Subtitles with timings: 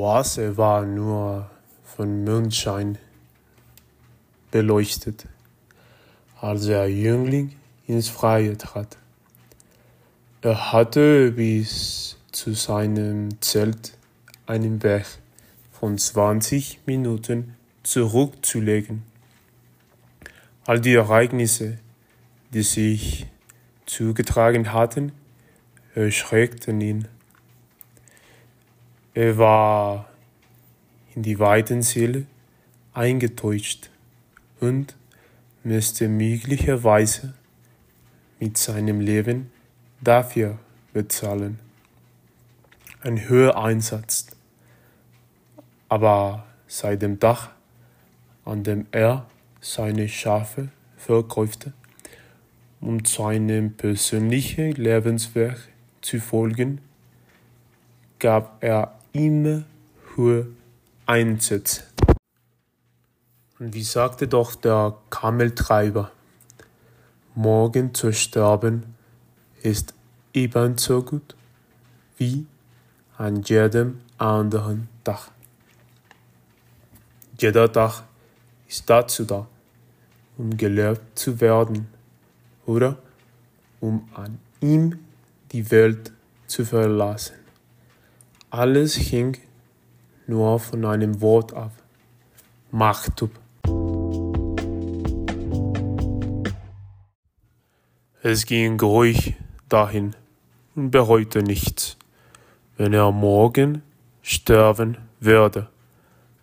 [0.00, 1.50] Oase war nur
[1.84, 2.96] von Mondschein
[4.50, 5.26] beleuchtet,
[6.40, 7.54] als der Jüngling
[7.86, 8.96] ins Freie trat.
[10.40, 13.92] Er hatte bis zu seinem Zelt
[14.46, 15.04] einen Weg
[15.70, 19.02] von 20 Minuten zurückzulegen.
[20.64, 21.76] All die Ereignisse,
[22.54, 23.26] die sich
[23.84, 25.12] zugetragen hatten,
[25.94, 27.08] erschreckten ihn.
[29.20, 30.08] Er war
[31.14, 32.24] in die weiten Seele
[32.94, 33.90] eingetäuscht
[34.60, 34.96] und
[35.62, 37.34] müsste möglicherweise
[38.38, 39.52] mit seinem Leben
[40.00, 40.58] dafür
[40.94, 41.58] bezahlen.
[43.02, 44.28] Ein höherer Einsatz.
[45.90, 47.50] Aber seit dem Tag,
[48.46, 49.26] an dem er
[49.60, 51.74] seine Schafe verkaufte,
[52.80, 55.68] um seinem persönlichen Lebenswerk
[56.00, 56.80] zu folgen,
[58.18, 59.64] gab er immer
[60.14, 60.46] höhere
[61.06, 61.82] Einsätze.
[63.58, 66.12] Und wie sagte doch der Kameltreiber,
[67.34, 68.94] morgen zu sterben
[69.62, 69.94] ist
[70.32, 71.34] ebenso gut
[72.16, 72.46] wie
[73.16, 75.30] an jedem anderen Tag.
[77.38, 78.04] Jeder Tag
[78.68, 79.46] ist dazu da,
[80.38, 81.88] um gelebt zu werden
[82.66, 82.96] oder
[83.80, 84.98] um an ihm
[85.52, 86.12] die Welt
[86.46, 87.39] zu verlassen.
[88.52, 89.38] Alles hing
[90.26, 91.70] nur von einem Wort ab.
[92.72, 93.30] Machtub.
[98.22, 99.36] Es ging ruhig
[99.68, 100.16] dahin
[100.74, 101.96] und bereute nichts.
[102.76, 103.82] Wenn er morgen
[104.20, 105.68] sterben würde,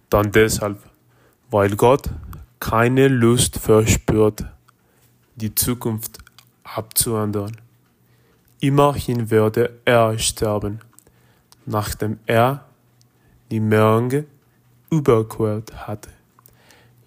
[0.09, 0.79] dann deshalb,
[1.51, 2.09] weil Gott
[2.61, 4.45] keine Lust verspürt,
[5.35, 6.19] die Zukunft
[6.63, 7.57] abzuändern.
[8.61, 10.79] Immerhin würde er sterben,
[11.67, 12.65] nachdem er
[13.51, 14.25] die Menge
[14.89, 16.09] überquert hatte,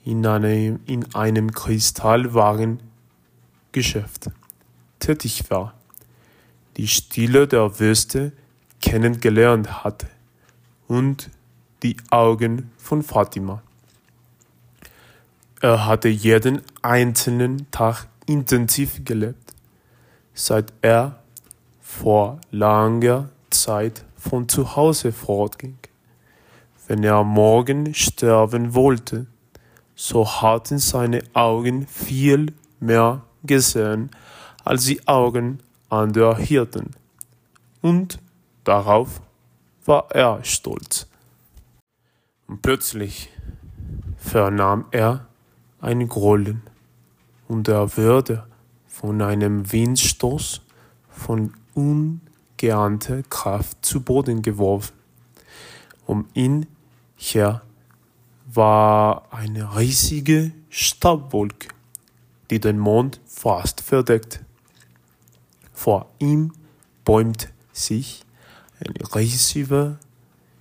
[0.04, 4.30] in einem, in einem Kristallwarengeschäft
[4.98, 5.74] tätig war,
[6.76, 8.32] die Stille der Wüste
[8.80, 10.06] kennengelernt hatte
[10.88, 11.30] und
[11.82, 13.62] die Augen von Fatima.
[15.62, 19.54] Er hatte jeden einzelnen Tag intensiv gelebt,
[20.34, 21.22] seit er
[21.80, 25.78] vor langer Zeit von zu Hause fortging.
[26.86, 29.26] Wenn er morgen sterben wollte,
[29.94, 34.10] so hatten seine Augen viel mehr gesehen
[34.64, 36.90] als die Augen anderer Hirten.
[37.80, 38.18] Und
[38.64, 39.20] darauf
[39.84, 41.06] war er stolz.
[42.46, 43.30] Und plötzlich
[44.16, 45.26] vernahm er
[45.80, 46.62] ein Grollen,
[47.48, 48.46] und er wurde
[48.86, 50.60] von einem Windstoß
[51.08, 51.54] von
[52.60, 54.94] ungeahnter Kraft zu Boden geworfen.
[56.06, 56.66] Um ihn
[57.16, 57.62] her
[58.52, 61.68] war eine riesige Staubwolke,
[62.50, 64.40] die den Mond fast verdeckt.
[65.72, 66.52] Vor ihm
[67.04, 68.24] bäumt sich
[68.80, 69.98] ein riesiger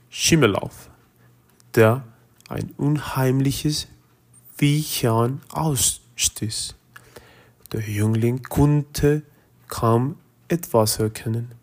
[0.09, 0.89] Schimmel auf,
[1.75, 2.05] der
[2.47, 3.87] ein unheimliches
[4.57, 6.75] Wiechern ausstieß.
[7.73, 9.23] Der Jüngling konnte
[9.67, 10.15] kaum
[10.47, 11.58] etwas erkennen,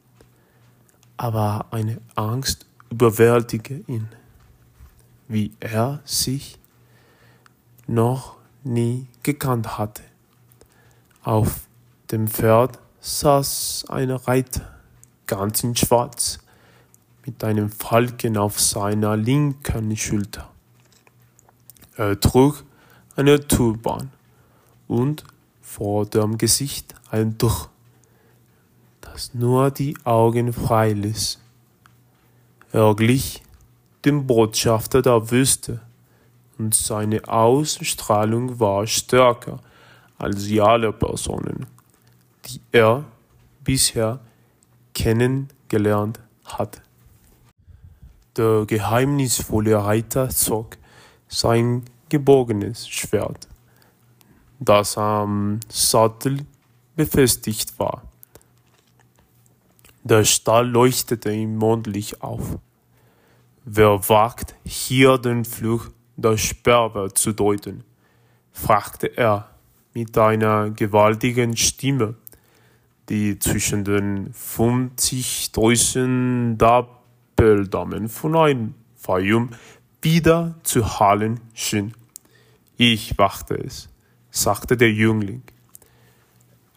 [1.17, 4.09] aber eine Angst überwältigte ihn,
[5.29, 6.59] wie er sich
[7.87, 10.03] noch nie gekannt hatte.
[11.23, 11.69] Auf
[12.11, 14.79] dem Pferd saß ein Reiter,
[15.27, 16.39] ganz in Schwarz,
[17.25, 20.49] mit einem Falken auf seiner linken Schulter.
[21.97, 22.65] Er trug
[23.17, 24.13] eine Turban
[24.87, 25.25] und
[25.61, 27.69] vor dem Gesicht ein Tuch,
[29.17, 31.39] das nur die Augen frei ließ.
[32.73, 33.43] Er glich
[34.05, 35.81] dem Botschafter der Wüste,
[36.59, 39.61] und seine Ausstrahlung war stärker
[40.19, 41.65] als die aller Personen,
[42.45, 43.05] die er
[43.65, 44.21] bisher
[44.95, 46.83] kennengelernt hatte.
[48.37, 50.77] Der geheimnisvolle Reiter zog
[51.27, 53.49] sein gebogenes Schwert,
[54.61, 56.45] das am Sattel
[56.95, 58.03] befestigt war.
[60.09, 62.59] Der Stall leuchtete ihm mondlich auf.
[63.65, 67.83] Wer wagt, hier den Fluch der Sperber zu deuten?
[68.53, 69.51] fragte er
[69.95, 72.15] mit einer gewaltigen Stimme,
[73.09, 79.51] die zwischen den 50.000 Dappeldamen von einem Fayum
[80.03, 81.95] wieder zu hallen schien.
[82.77, 83.89] Ich wachte es,
[84.31, 85.43] sagte der Jüngling.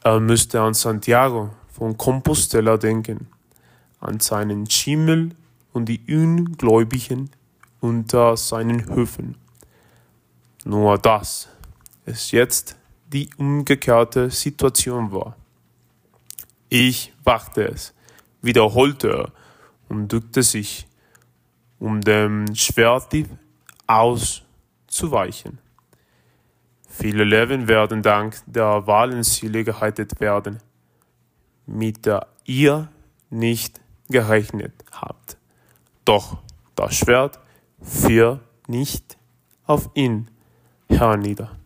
[0.03, 3.27] Er müsste an Santiago von Compostela denken,
[4.01, 5.31] an seinen Schimmel
[5.71, 7.29] und die Ungläubigen,
[7.79, 9.37] unter seinen Höfen.
[10.65, 11.47] Nur dass
[12.05, 12.75] es jetzt
[13.07, 15.37] die umgekehrte Situation war.
[16.67, 17.93] Ich wagte es,
[18.41, 19.31] wiederholte er
[19.87, 20.85] und drückte sich,
[21.79, 23.29] um dem Schwertdieb
[23.87, 25.59] auszuweichen.
[26.89, 30.59] Viele Leben werden dank der Wahlensziele gerettet werden,
[31.69, 32.89] mit der ihr
[33.29, 33.79] nicht
[34.09, 35.37] gerechnet habt.
[36.03, 36.39] Doch
[36.75, 37.39] das Schwert
[37.81, 39.17] führt nicht
[39.65, 40.29] auf ihn
[40.89, 41.58] hernieder.